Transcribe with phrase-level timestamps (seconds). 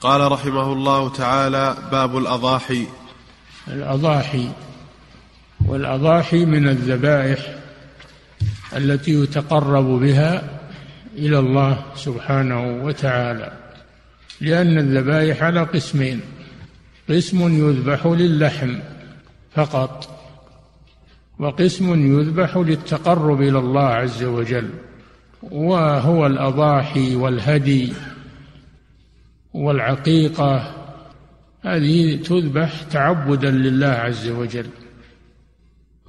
[0.00, 2.86] قال رحمه الله تعالى باب الأضاحي.
[3.68, 4.48] الأضاحي.
[5.66, 7.38] والأضاحي من الذبائح
[8.76, 10.60] التي يتقرب بها
[11.14, 13.52] إلى الله سبحانه وتعالى
[14.40, 16.20] لأن الذبائح على قسمين.
[17.10, 18.78] قسم يذبح للحم
[19.54, 20.18] فقط
[21.38, 24.70] وقسم يذبح للتقرب إلى الله عز وجل
[25.42, 27.92] وهو الأضاحي والهدي.
[29.54, 30.74] والعقيقة
[31.62, 34.66] هذه تذبح تعبدا لله عز وجل.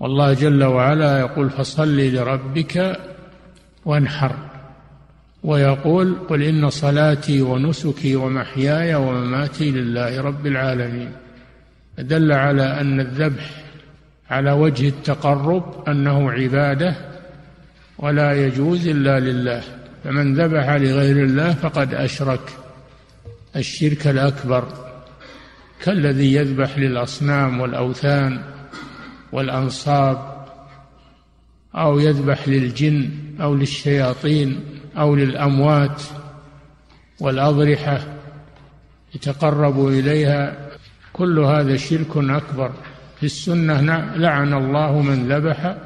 [0.00, 3.00] والله جل وعلا يقول فصل لربك
[3.84, 4.36] وانحر
[5.44, 11.12] ويقول قل إن صلاتي ونسكي ومحياي ومماتي لله رب العالمين.
[11.98, 13.64] دل على أن الذبح
[14.30, 16.94] على وجه التقرب أنه عبادة
[17.98, 19.62] ولا يجوز إلا لله.
[20.04, 22.40] فمن ذبح لغير الله فقد أشرك.
[23.58, 24.68] الشرك الأكبر
[25.82, 28.42] كالذي يذبح للأصنام والأوثان
[29.32, 30.46] والأنصاب
[31.74, 34.60] أو يذبح للجن أو للشياطين
[34.96, 36.02] أو للأموات
[37.20, 38.00] والأضرحة
[39.14, 40.68] يتقرب إليها
[41.12, 42.72] كل هذا شرك أكبر
[43.20, 43.80] في السنة
[44.16, 45.76] لعن الله من ذبح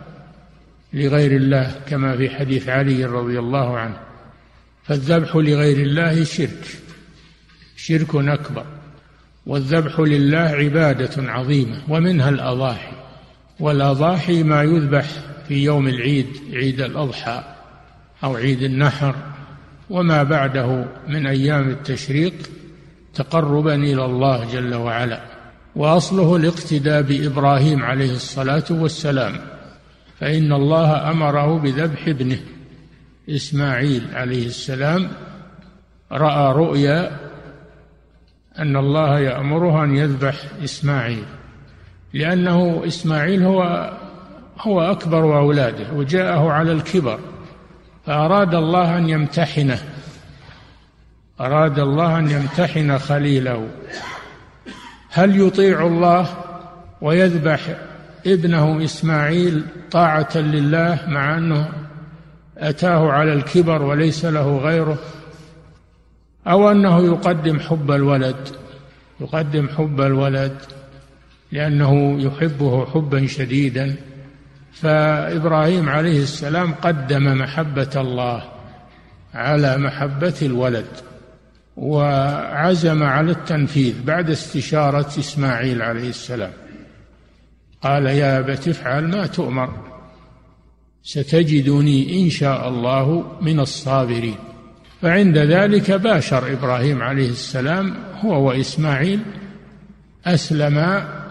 [0.93, 3.97] لغير الله كما في حديث علي رضي الله عنه
[4.85, 6.83] فالذبح لغير الله شرك
[7.85, 8.65] شرك أكبر
[9.47, 12.93] والذبح لله عبادة عظيمة ومنها الأضاحي
[13.61, 15.07] والأضاحي ما يذبح
[15.49, 17.45] في يوم العيد عيد الأضحى
[18.25, 19.15] أو عيد النحر
[19.91, 22.33] وما بعده من أيام التشريق
[23.15, 25.21] تقربا إلى الله جل وعلا.
[25.77, 29.41] وأصله الاقتداء بإبراهيم عليه الصلاة والسلام
[30.21, 32.41] فإن الله أمره بذبح ابنه
[33.29, 35.09] إسماعيل عليه السلام
[36.13, 37.22] رأى رؤيا
[38.59, 41.25] أن الله يأمره أن يذبح إسماعيل
[42.13, 43.93] لأنه إسماعيل هو
[44.61, 47.19] هو أكبر أولاده وجاءه على الكبر
[48.07, 49.79] فأراد الله أن يمتحنه
[51.41, 53.69] أراد الله أن يمتحن خليله.
[55.11, 56.29] هل يطيع الله
[57.01, 57.61] ويذبح
[58.27, 61.69] ابنه إسماعيل طاعة لله مع أنه
[62.59, 64.99] أتاه على الكبر وليس له غيره؟
[66.47, 68.49] أو أنه يقدم حب الولد
[69.21, 70.57] يقدم حب الولد
[71.53, 73.97] لأنه يحبه حبا شديدا.
[74.73, 78.43] فإبراهيم عليه السلام قدم محبة الله
[79.35, 80.87] على محبة الولد
[81.77, 86.53] وعزم على التنفيذ بعد استشارة إسماعيل عليه السلام.
[87.83, 89.71] قال يا أبت افعل ما تؤمر
[91.03, 94.52] ستجدني إن شاء الله من الصابرين.
[95.03, 99.21] فعند ذلك باشر إبراهيم عليه السلام هو وإسماعيل
[100.27, 101.23] أسلما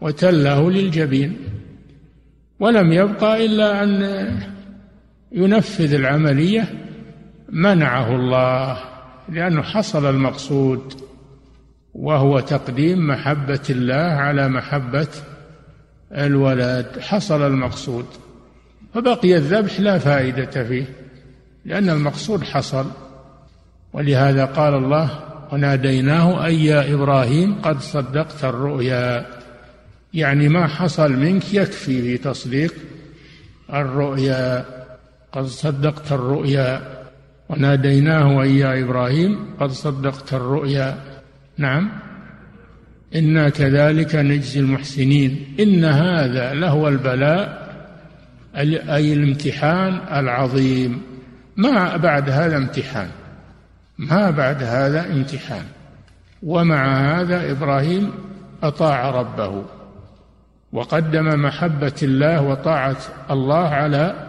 [0.00, 1.36] وتله للجبين
[2.60, 4.30] ولم يبقى إلا أن
[5.32, 6.68] ينفذ العملية
[7.48, 8.78] منعه الله
[9.28, 10.92] لأنه حصل المقصود
[11.94, 15.08] وهو تقديم محبة الله على محبة
[16.12, 18.06] الولد حصل المقصود
[18.94, 21.05] فبقي الذبح لا فائدة فيه.
[21.66, 22.86] لأن المقصود حصل
[23.92, 25.10] ولهذا قال الله
[25.52, 29.26] وناديناه أي يا إبراهيم قد صدقت الرؤيا.
[30.14, 32.74] يعني ما حصل منك يكفي في تصديق
[33.74, 34.64] الرؤيا.
[35.32, 36.82] قد صدقت الرؤيا.
[37.48, 40.98] وناديناه أي يا إبراهيم قد صدقت الرؤيا.
[41.58, 41.92] نعم.
[43.14, 45.54] إنا كذلك نجزي المحسنين.
[45.60, 47.66] إن هذا لهو البلاء
[48.56, 51.15] أي الامتحان العظيم.
[51.56, 53.08] ما بعد هذا امتحان؟
[53.98, 55.64] ما بعد هذا امتحان.
[56.42, 58.12] ومع هذا إبراهيم
[58.62, 59.64] أطاع ربه
[60.72, 62.96] وقدم محبة الله وطاعة
[63.30, 64.28] الله على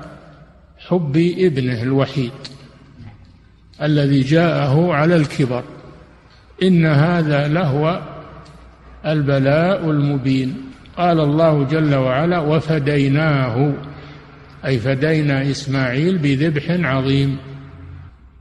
[0.88, 2.31] حب ابنه الوحيد
[3.81, 5.63] الذي جاءه على الكبر.
[6.63, 8.01] إن هذا لهو
[9.06, 10.68] البلاء المبين.
[10.97, 13.73] قال الله جل وعلا وفديناه
[14.68, 17.38] أي فدينا إسماعيل بذبح عظيم.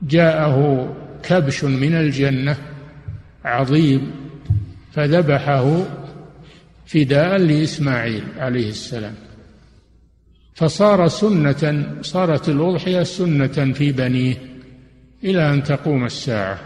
[0.01, 2.57] جاءه كبش من الجنة
[3.45, 4.11] عظيم
[4.93, 5.83] فذبحه
[6.85, 9.15] فداء لإسماعيل عليه السلام.
[10.55, 14.35] فصار سنة صارت الأضحية سنة في بنيه
[15.23, 16.59] إلى أن تقوم الساعة.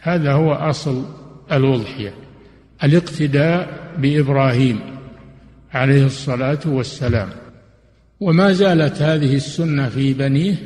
[0.00, 1.04] هذا هو أصل
[1.52, 2.14] الأضحية
[2.84, 3.68] الاقتداء
[3.98, 4.80] بإبراهيم
[5.72, 7.28] عليه الصلاة والسلام.
[8.20, 10.56] وما زالت هذه السنة في بنيه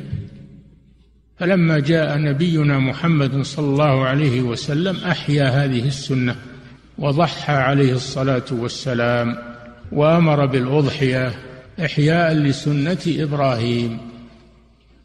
[1.37, 6.35] فلما جاء نبينا محمد صلى الله عليه وسلم أحيا هذه السنة
[6.97, 9.37] وضحى عليه الصلاة والسلام
[9.91, 11.31] وأمر بالأضحية
[11.85, 13.97] إحياء لسنة إبراهيم.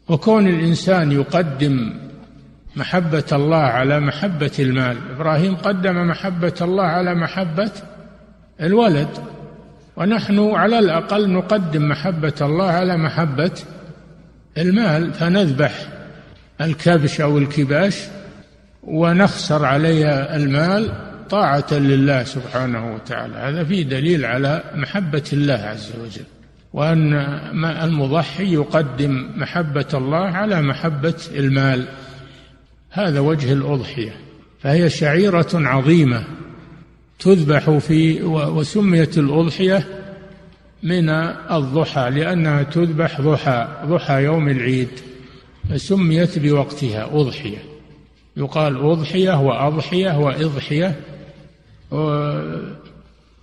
[0.09, 1.93] وكون الإنسان يقدم
[2.75, 7.71] محبة الله على محبة المال إبراهيم قدم محبة الله على محبة
[8.61, 9.09] الولد.
[9.99, 13.51] ونحن على الأقل نقدم محبة الله على محبة
[14.57, 15.73] المال فنذبح
[16.61, 18.03] الكبش أو الكباش
[18.83, 20.91] ونخسر عليها المال
[21.29, 23.35] طاعة لله سبحانه وتعالى.
[23.35, 26.25] هذا فيه دليل على محبة الله عز وجل
[26.73, 27.13] وأن
[27.65, 31.85] المضحي يقدم محبة الله على محبة المال.
[32.89, 34.13] هذا وجه الأضحية
[34.59, 36.23] فهي شعيرة عظيمة.
[37.19, 39.87] تذبح في وسميت الأضحية
[40.83, 41.09] من
[41.51, 44.89] الضحى لأنها تذبح ضحى ضحى يوم العيد
[45.69, 47.57] فسميت بوقتها أضحية.
[48.37, 50.99] يقال أضحية وأضحية وإضحية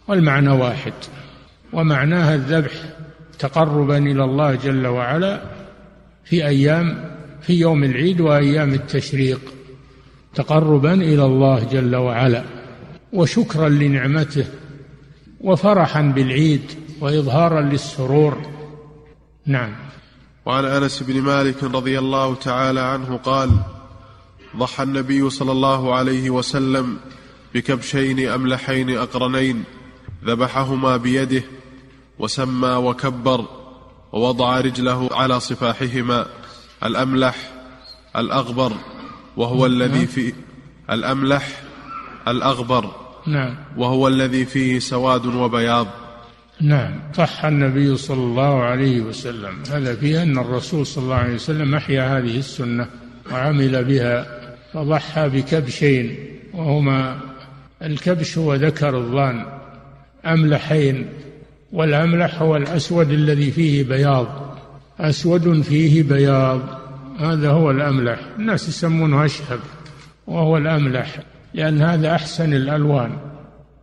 [0.09, 0.93] والمعنى واحد.
[1.73, 2.73] ومعناها الذبح
[3.39, 5.41] تقربا إلى الله جل وعلا
[6.25, 7.05] في أيام
[7.43, 9.41] في يوم العيد وأيام التشريق
[10.35, 12.56] تقربا إلى الله جل وعلا.
[13.13, 14.47] وشكرا لنعمته
[15.41, 18.43] وفرحا بالعيد واظهارا للسرور.
[19.47, 19.75] نعم.
[20.47, 23.51] وعن أنس بن مالك رضي الله تعالى عنه قال
[24.57, 26.97] ضحى النبي صلى الله عليه وسلم
[27.55, 29.65] بكبشين أملحين أقرنين
[30.25, 31.43] ذبحهما بيده
[32.19, 33.45] وسمى وكبر
[34.13, 36.27] ووضع رجله على صفاحهما
[36.85, 37.53] الأملح
[38.17, 38.73] الأغبر
[39.37, 40.33] وهو الذي في
[40.91, 41.63] الأملح
[42.29, 42.91] الأغبر
[43.27, 43.55] نعم.
[43.77, 45.87] وهو الذي فيه سواد وبياض.
[46.61, 46.95] نعم.
[47.15, 49.63] صح النبي صلى الله عليه وسلم.
[49.71, 52.87] هذا فيه أن الرسول صلى الله عليه وسلم أحيا هذه السنة
[53.33, 54.27] وعمل بها
[54.73, 56.17] فضحى بكبشين
[56.55, 57.19] وهما
[57.83, 59.47] الكبش هو ذكر الظان
[60.27, 61.09] أملحين
[61.73, 64.57] والأملح هو الأسود الذي فيه بياض.
[65.01, 66.61] أسود فيه بياض.
[67.19, 68.21] هذا هو الأملح.
[68.39, 69.61] الناس يسمونه أشهب
[70.27, 71.19] وهو الأملح.
[71.57, 73.17] لأن هذا أحسن الألوان.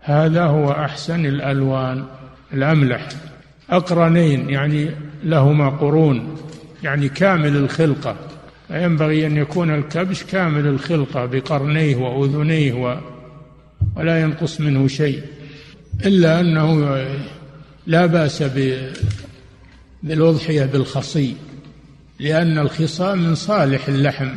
[0.02, 2.06] هذا هو أحسن الألوان.
[2.54, 3.08] الأملح.
[3.70, 4.90] أقرنين يعني
[5.24, 6.38] لهما قرون
[6.84, 8.16] يعني كامل الخلقة.
[8.68, 12.98] فينبغي أن يكون الكبش كامل الخلقة بقرنيه وأذنيه و
[13.96, 15.22] ولا ينقص منه شيء.
[16.06, 16.98] إلا أنه
[17.88, 18.44] لا بأس
[20.04, 21.36] بالأضحية بالخصي
[22.20, 24.30] لأن الخصاء من صالح اللحم.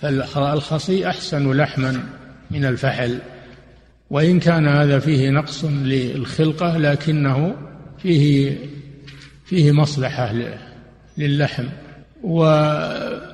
[0.00, 2.02] فالخصي أحسن لحما.
[2.50, 3.18] من الفحل
[4.10, 7.56] وإن كان هذا فيه نقص للخلقة لكنه
[7.98, 8.58] فيه
[9.44, 10.34] فيه مصلحة
[11.18, 11.64] للحم.
[12.22, 13.26] وذبحهما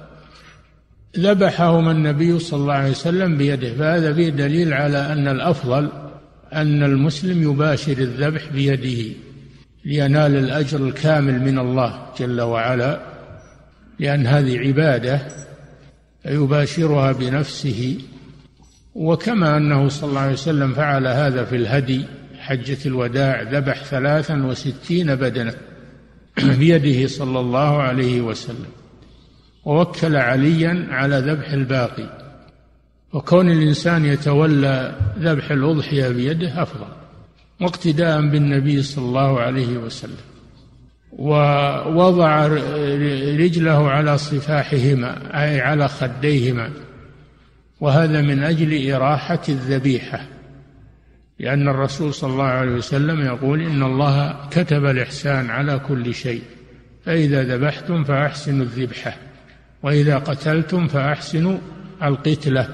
[1.93, 5.89] النبي صلى الله عليه وسلم بيده فهذا فيه دليل على أن الأفضل
[6.53, 9.15] أن المسلم يباشر الذبح بيده
[9.85, 13.01] لينال الأجر الكامل من الله جل وعلا
[13.99, 15.21] لأن هذه عبادة
[16.27, 17.99] يباشرها بنفسه
[18.95, 22.05] وكما أنه صلى الله عليه وسلم فعل هذا في الهدي
[22.39, 25.55] حجة الوداع ذبح ثلاثا وستين بدنة
[26.43, 28.67] بيده صلى الله عليه وسلم.
[29.65, 32.19] ووكل عليا على ذبح الباقي.
[33.13, 36.87] وكون الإنسان يتولى ذبح الأضحية بيده أفضل
[37.61, 40.17] واقتداء بالنبي صلى الله عليه وسلم.
[41.13, 42.47] ووضع
[43.37, 46.71] رجله على صفاحهما أي على خديهما.
[47.83, 50.27] وهذا من أجل إراحة الذبيحة
[51.39, 56.43] لأن الرسول صلى الله عليه وسلم يقول إن الله كتب الإحسان على كل شيء
[57.05, 59.17] فإذا ذبحتم فأحسنوا الذبحة
[59.83, 61.59] وإذا قتلتم فأحسنوا
[62.03, 62.69] القتلة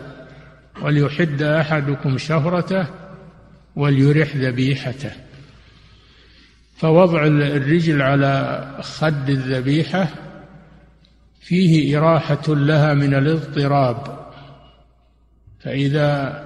[0.83, 2.87] وليحد أحدكم شفرته
[3.77, 5.11] وليرح ذبيحته.
[6.77, 10.09] فوضع الرجل على خد الذبيحة
[11.41, 14.18] فيه إراحة لها من الاضطراب.
[15.61, 16.45] فإذا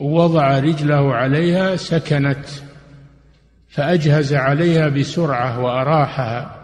[0.00, 2.46] وضع رجله عليها سكنت
[3.68, 6.54] فأجهز عليها بسرعة وأراحها.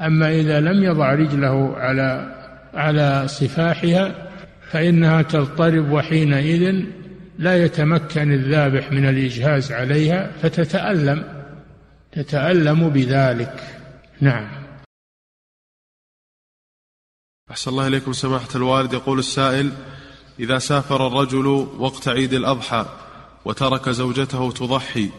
[0.00, 2.34] أما إذا لم يضع رجله على
[2.74, 4.28] على صفاحها
[4.70, 6.84] فإنها تضطرب وحينئذ
[7.38, 11.24] لا يتمكن الذابح من الإجهاز عليها فتتألم
[12.12, 13.60] تتألم بذلك.
[14.20, 14.48] نعم.
[17.50, 18.92] أحسن الله إليكم سماحة الوالد.
[18.92, 19.72] يقول السائل
[20.40, 21.46] إذا سافر الرجل
[21.78, 22.86] وقت عيد الأضحى
[23.44, 25.10] وترك زوجته تضحي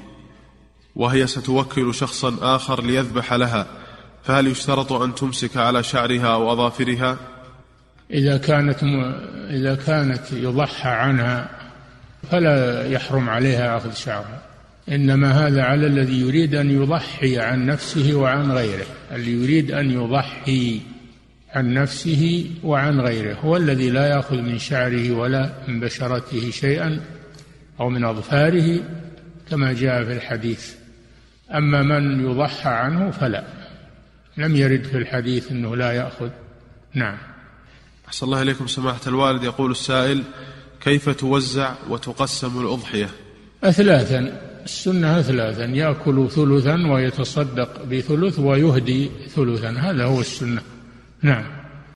[0.95, 3.67] وهي ستوكل شخصا آخر ليذبح لها
[4.23, 7.17] فهل يشترط أن تمسك على شعرها أو أظافرها؟
[8.11, 8.83] إذا كانت
[9.49, 11.49] إذا كانت يضحى عنها
[12.31, 14.41] فلا يحرم عليها أخذ شعرها.
[14.89, 20.81] إنما هذا على الذي يريد أن يضحي عن نفسه وعن غيره اللي يريد أن يضحي.
[21.53, 23.33] عن نفسه وعن غيره.
[23.33, 27.01] هو الذي لا يأخذ من شعره ولا من بشرته شيئا
[27.79, 28.79] أو من أظفاره
[29.49, 30.73] كما جاء في الحديث.
[31.53, 33.43] أما من يضحى عنه فلا.
[34.37, 36.29] لم يرد في الحديث أنه لا يأخذ.
[36.93, 37.17] نعم.
[38.07, 39.43] أحسن الله إليكم سماحة الوالد.
[39.43, 40.23] يقول السائل
[40.81, 43.09] كيف توزع وتقسم الأضحية؟
[43.63, 44.41] أثلاثا.
[44.63, 49.69] السنة ثلاثا يأكل ثلثا ويتصدق بثلث ويهدي ثلثا.
[49.69, 50.61] هذا هو السنة.
[51.23, 51.58] نعم